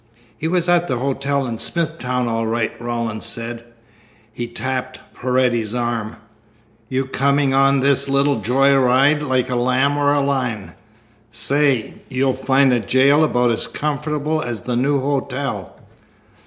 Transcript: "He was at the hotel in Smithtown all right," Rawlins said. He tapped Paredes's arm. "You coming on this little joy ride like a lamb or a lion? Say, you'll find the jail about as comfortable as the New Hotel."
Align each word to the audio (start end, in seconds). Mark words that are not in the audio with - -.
"He 0.35 0.47
was 0.47 0.67
at 0.67 0.87
the 0.87 0.97
hotel 0.97 1.45
in 1.45 1.59
Smithtown 1.59 2.27
all 2.27 2.47
right," 2.47 2.71
Rawlins 2.81 3.23
said. 3.23 3.63
He 4.33 4.47
tapped 4.47 4.99
Paredes's 5.13 5.75
arm. 5.75 6.15
"You 6.89 7.05
coming 7.05 7.53
on 7.53 7.81
this 7.81 8.09
little 8.09 8.39
joy 8.41 8.75
ride 8.75 9.21
like 9.21 9.51
a 9.51 9.55
lamb 9.55 9.97
or 9.97 10.11
a 10.11 10.19
lion? 10.19 10.71
Say, 11.31 11.99
you'll 12.09 12.33
find 12.33 12.71
the 12.71 12.79
jail 12.79 13.23
about 13.23 13.51
as 13.51 13.67
comfortable 13.67 14.41
as 14.41 14.61
the 14.61 14.75
New 14.75 15.01
Hotel." 15.01 15.79